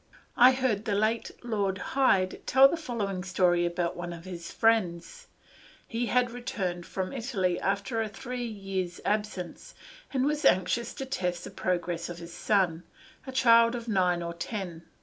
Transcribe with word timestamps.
I 0.35 0.53
heard 0.53 0.85
the 0.85 0.95
late 0.95 1.29
Lord 1.43 1.77
Hyde 1.93 2.41
tell 2.47 2.67
the 2.67 2.75
following 2.75 3.23
story 3.23 3.67
about 3.67 3.95
one 3.95 4.13
of 4.13 4.25
his 4.25 4.51
friends. 4.51 5.27
He 5.87 6.07
had 6.07 6.31
returned 6.31 6.87
from 6.87 7.13
Italy 7.13 7.59
after 7.59 8.01
a 8.01 8.09
three 8.09 8.43
years' 8.47 8.99
absence, 9.05 9.75
and 10.11 10.25
was 10.25 10.43
anxious 10.43 10.95
to 10.95 11.05
test 11.05 11.43
the 11.43 11.51
progress 11.51 12.09
of 12.09 12.17
his 12.17 12.33
son, 12.33 12.81
a 13.27 13.31
child 13.31 13.75
of 13.75 13.87
nine 13.87 14.23
or 14.23 14.33
ten. 14.33 14.87